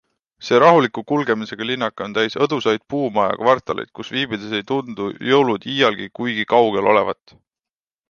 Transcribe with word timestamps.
See 0.45 0.59
rahuliku 0.61 1.03
kulgemisega 1.11 1.67
linnake 1.71 2.05
on 2.05 2.15
täis 2.15 2.37
õdusaid 2.47 2.85
puumajakvartaleid, 2.95 3.93
kus 4.01 4.11
viibides 4.19 4.59
ei 4.61 4.67
tundu 4.75 5.09
jõulud 5.33 5.71
iialgi 5.77 6.13
kuigi 6.21 6.51
kaugel 6.57 6.95
olevat. 6.97 7.41